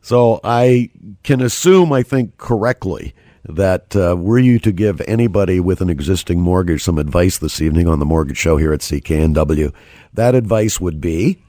[0.00, 0.90] So I
[1.22, 6.40] can assume, I think correctly, that uh, were you to give anybody with an existing
[6.40, 9.72] mortgage some advice this evening on the Mortgage Show here at CKNW,
[10.14, 11.42] that advice would be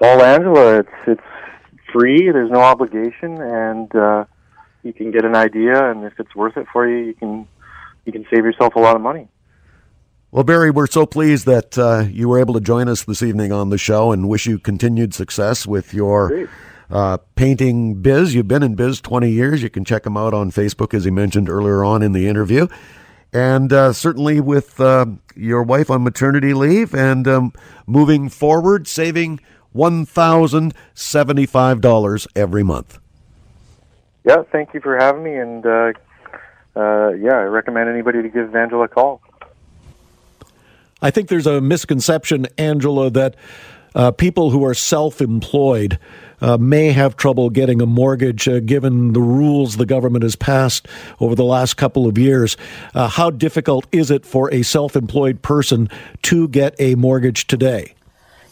[0.00, 0.78] call Angela.
[0.78, 1.22] It's it's
[1.92, 2.30] free.
[2.30, 4.24] There's no obligation, and uh,
[4.82, 5.90] you can get an idea.
[5.90, 7.46] And if it's worth it for you, you can
[8.04, 9.28] you can save yourself a lot of money.
[10.32, 13.52] Well, Barry, we're so pleased that uh, you were able to join us this evening
[13.52, 16.48] on the show, and wish you continued success with your.
[16.90, 18.34] Uh, painting biz.
[18.34, 19.62] You've been in biz 20 years.
[19.62, 22.66] You can check him out on Facebook, as he mentioned earlier on in the interview.
[23.32, 27.52] And uh, certainly with uh, your wife on maternity leave and um,
[27.86, 29.38] moving forward, saving
[29.74, 32.98] $1,075 every month.
[34.24, 35.36] Yeah, thank you for having me.
[35.36, 35.92] And uh,
[36.74, 39.20] uh, yeah, I recommend anybody to give Angela a call.
[41.00, 43.36] I think there's a misconception, Angela, that
[43.94, 46.00] uh, people who are self employed
[46.40, 50.86] uh, may have trouble getting a mortgage uh, given the rules the government has passed
[51.20, 52.56] over the last couple of years.
[52.94, 55.88] Uh, how difficult is it for a self employed person
[56.22, 57.94] to get a mortgage today?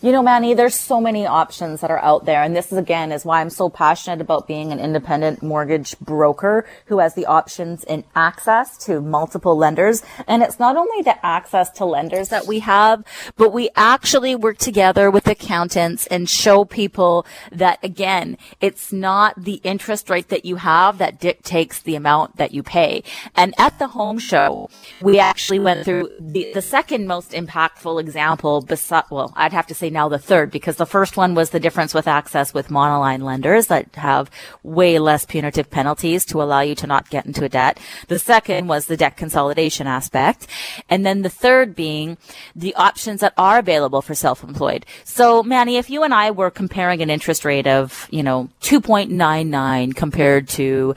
[0.01, 2.45] You know, Manny, there's so many options that are out there.
[2.45, 6.65] And this is again is why I'm so passionate about being an independent mortgage broker
[6.87, 10.05] who has the options and access to multiple lenders.
[10.29, 13.03] And it's not only the access to lenders that we have,
[13.37, 19.55] but we actually work together with accountants and show people that again, it's not the
[19.65, 23.03] interest rate that you have that dictates the amount that you pay.
[23.35, 24.71] And at the home show,
[25.03, 29.75] we actually went through the, the second most impactful example beside, well, I'd have to
[29.75, 33.22] say now the third because the first one was the difference with access with monoline
[33.22, 34.30] lenders that have
[34.62, 37.78] way less punitive penalties to allow you to not get into a debt.
[38.09, 40.47] The second was the debt consolidation aspect.
[40.89, 42.18] And then the third being
[42.55, 44.86] the options that are available for self-employed.
[45.05, 49.95] So Manny, if you and I were comparing an interest rate of, you know, 2.99
[49.95, 50.95] compared to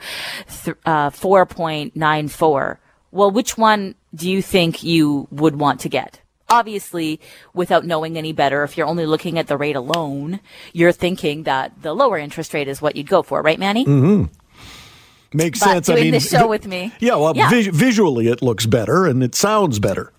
[0.64, 2.78] th- uh, 4.94,
[3.10, 6.21] well, which one do you think you would want to get?
[6.52, 7.20] Obviously,
[7.54, 10.40] without knowing any better, if you're only looking at the rate alone,
[10.72, 13.84] you're thinking that the lower interest rate is what you'd go for, right, Manny?
[13.84, 14.24] Mm-hmm.
[15.34, 15.86] Makes but sense.
[15.86, 17.16] Doing I mean, this show with me, yeah.
[17.16, 17.48] Well, yeah.
[17.48, 20.12] Vis- visually it looks better and it sounds better.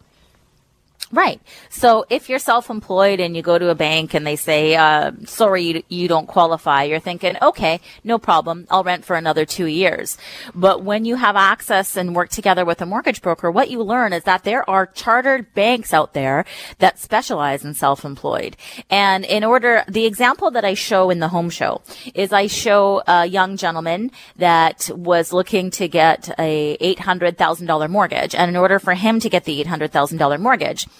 [1.13, 1.39] Right.
[1.69, 5.61] So if you're self-employed and you go to a bank and they say, uh, sorry,
[5.61, 8.65] you, you don't qualify, you're thinking, okay, no problem.
[8.71, 10.17] I'll rent for another two years.
[10.55, 14.11] But when you have access and work together with a mortgage broker, what you learn
[14.11, 16.45] is that there are chartered banks out there
[16.79, 18.57] that specialize in self-employed.
[18.89, 21.83] And in order, the example that I show in the home show
[22.15, 28.33] is I show a young gentleman that was looking to get a $800,000 mortgage.
[28.33, 30.87] And in order for him to get the $800,000 mortgage,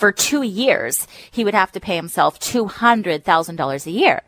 [0.00, 4.22] for two years, he would have to pay himself $200,000 a year.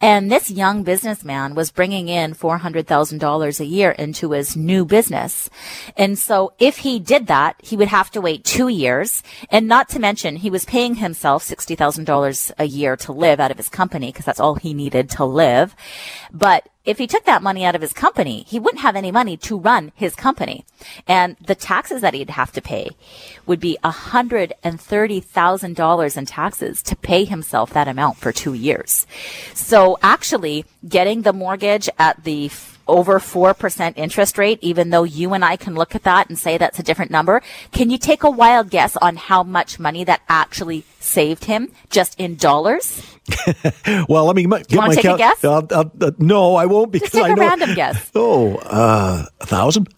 [0.00, 5.50] And this young businessman was bringing in $400,000 a year into his new business.
[5.98, 9.22] And so if he did that, he would have to wait two years.
[9.50, 13.58] And not to mention, he was paying himself $60,000 a year to live out of
[13.58, 15.76] his company because that's all he needed to live.
[16.32, 19.36] But if he took that money out of his company, he wouldn't have any money
[19.36, 20.64] to run his company.
[21.06, 22.88] And the taxes that he'd have to pay
[23.44, 23.76] would be
[25.20, 29.06] $130,000 in taxes to pay himself that amount for two years.
[29.54, 32.50] So actually getting the mortgage at the
[32.86, 36.56] over 4% interest rate, even though you and I can look at that and say
[36.56, 37.42] that's a different number.
[37.70, 42.18] Can you take a wild guess on how much money that actually saved him just
[42.18, 43.02] in dollars?
[44.08, 45.44] well, let me Do get my take a guess?
[45.44, 47.42] Uh, uh, uh, no, I won't because Just take I a know.
[47.42, 48.10] random guess.
[48.14, 49.88] Oh, uh, a thousand?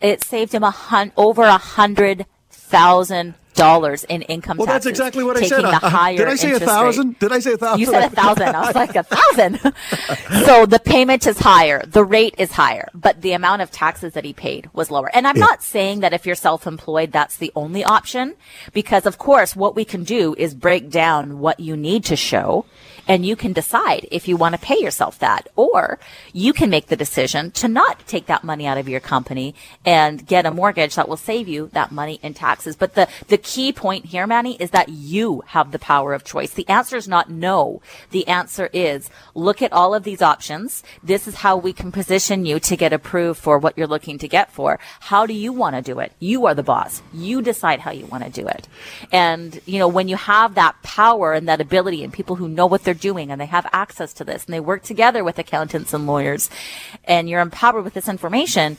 [0.00, 5.22] It saved him a hun- over a hundred thousand dollars in income Well, that's exactly
[5.24, 5.62] what I said.
[5.62, 7.08] The Uh, uh, higher did I say a thousand?
[7.08, 7.18] rate.
[7.20, 7.80] Did I say a thousand?
[7.80, 8.48] You said a thousand.
[8.54, 9.58] I was like a thousand.
[10.46, 14.24] so the payment is higher, the rate is higher, but the amount of taxes that
[14.24, 15.10] he paid was lower.
[15.14, 15.44] And I'm Yeah.
[15.50, 18.34] not saying that if you're self-employed, that's the only option,
[18.72, 22.64] because of course, what we can do is break down what you need to show.
[23.08, 25.98] And you can decide if you want to pay yourself that, or
[26.32, 29.54] you can make the decision to not take that money out of your company
[29.84, 32.76] and get a mortgage that will save you that money in taxes.
[32.76, 36.52] But the, the key point here, Manny, is that you have the power of choice.
[36.52, 37.80] The answer is not no.
[38.10, 40.82] The answer is look at all of these options.
[41.02, 44.28] This is how we can position you to get approved for what you're looking to
[44.28, 44.78] get for.
[45.00, 46.12] How do you want to do it?
[46.18, 47.00] You are the boss.
[47.14, 48.68] You decide how you want to do it.
[49.12, 52.66] And, you know, when you have that power and that ability and people who know
[52.66, 55.94] what they're doing and they have access to this and they work together with accountants
[55.94, 56.50] and lawyers
[57.04, 58.76] and you're empowered with this information,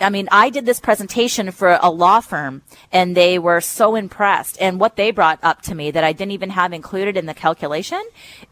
[0.00, 4.58] I mean, I did this presentation for a law firm and they were so impressed.
[4.60, 7.34] And what they brought up to me that I didn't even have included in the
[7.34, 8.02] calculation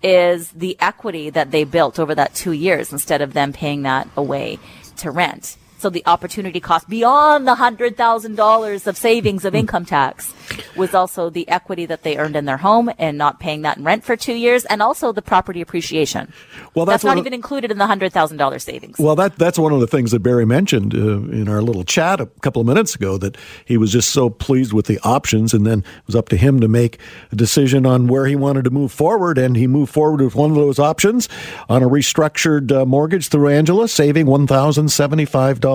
[0.02, 4.08] is the equity that they built over that two years instead of them paying that
[4.16, 4.60] away
[4.98, 5.56] to rent.
[5.82, 10.32] So the opportunity cost beyond the hundred thousand dollars of savings of income tax
[10.76, 13.82] was also the equity that they earned in their home and not paying that in
[13.82, 16.32] rent for two years, and also the property appreciation.
[16.76, 18.96] Well, that's, that's not of- even included in the hundred thousand dollars savings.
[19.00, 20.98] Well, that that's one of the things that Barry mentioned uh,
[21.32, 23.18] in our little chat a couple of minutes ago.
[23.18, 26.36] That he was just so pleased with the options, and then it was up to
[26.36, 27.00] him to make
[27.32, 29.36] a decision on where he wanted to move forward.
[29.36, 31.28] And he moved forward with one of those options
[31.68, 35.71] on a restructured uh, mortgage through Angela, saving one thousand seventy-five dollars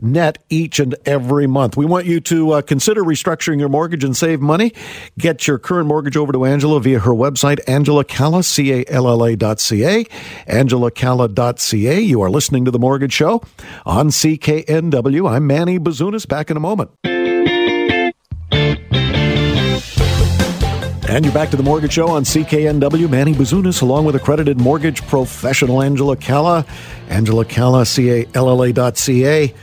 [0.00, 1.76] net each and every month.
[1.76, 4.72] We want you to uh, consider restructuring your mortgage and save money.
[5.18, 9.08] Get your current mortgage over to Angela via her website, Angela Calla, C A L
[9.08, 10.04] L A dot C A,
[10.46, 12.00] angelacalla.ca.
[12.00, 13.42] You are listening to The Mortgage Show
[13.84, 15.30] on CKNW.
[15.30, 16.26] I'm Manny Bazunas.
[16.26, 16.90] Back in a moment.
[21.10, 23.08] And you're back to the Mortgage Show on CKNW.
[23.08, 26.66] Manny Bazunas, along with accredited mortgage professional Angela Calla.
[27.08, 29.44] Angela Calla, C-A-L-L-A dot C-A.
[29.44, 29.54] A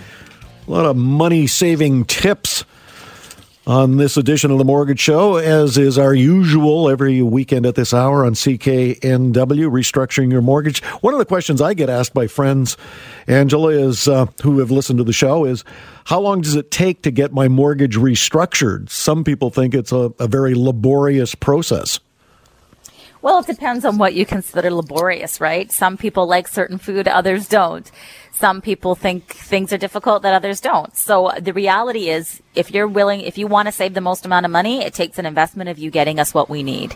[0.65, 2.65] lot of money-saving tips
[3.67, 7.93] on this edition of the Mortgage Show, as is our usual every weekend at this
[7.93, 8.99] hour on CKNW,
[9.69, 10.83] restructuring your mortgage.
[11.01, 12.75] One of the questions I get asked by friends,
[13.27, 15.63] Angela, is uh, who have listened to the show, is
[16.05, 18.89] how long does it take to get my mortgage restructured?
[18.89, 21.99] Some people think it's a, a very laborious process.
[23.25, 25.71] Well, it depends on what you consider laborious, right?
[25.71, 27.89] Some people like certain food, others don't.
[28.33, 30.95] Some people think things are difficult that others don't.
[30.95, 34.45] So the reality is, if you're willing, if you want to save the most amount
[34.45, 36.95] of money, it takes an investment of you getting us what we need.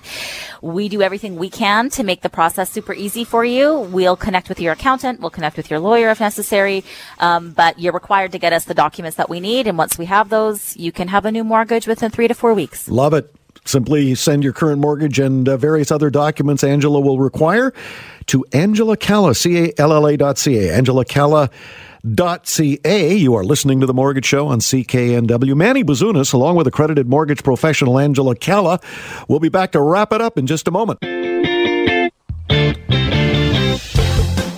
[0.61, 3.79] We do everything we can to make the process super easy for you.
[3.79, 5.21] We'll connect with your accountant.
[5.21, 6.83] We'll connect with your lawyer if necessary.
[7.17, 9.65] Um, but you're required to get us the documents that we need.
[9.65, 12.53] And once we have those, you can have a new mortgage within three to four
[12.53, 12.87] weeks.
[12.87, 13.33] Love it.
[13.65, 17.73] Simply send your current mortgage and uh, various other documents Angela will require
[18.27, 21.49] to Angela Calla, C-A-L-L-A dot C-A, Angela Calla
[22.13, 23.13] dot ca.
[23.15, 25.55] You are listening to the Mortgage Show on CKNW.
[25.55, 28.79] Manny Bazunas, along with accredited mortgage professional Angela Calla,
[29.27, 30.99] will be back to wrap it up in just a moment.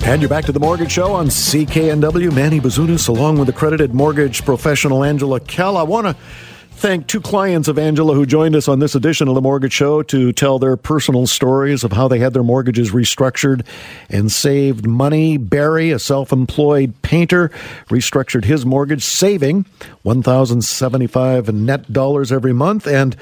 [0.04, 2.34] And you're back to the Mortgage Show on CKNW.
[2.34, 5.80] Manny Bazunas, along with accredited mortgage professional Angela Calla.
[5.80, 6.18] I want to
[6.82, 10.02] thank two clients of Angela who joined us on this edition of the Mortgage Show
[10.02, 13.64] to tell their personal stories of how they had their mortgages restructured
[14.10, 15.38] and saved money.
[15.38, 17.50] Barry, a self employed painter,
[17.90, 19.68] restructured his mortgage, saving
[20.02, 22.88] 1,075 net dollars every month.
[22.88, 23.16] And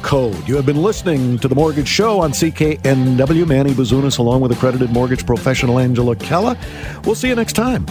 [0.03, 0.49] Code.
[0.49, 3.47] You have been listening to The Mortgage Show on CKNW.
[3.47, 6.57] Manny Bazunas, along with accredited mortgage professional Angela Calla.
[7.05, 7.87] We'll see you next time.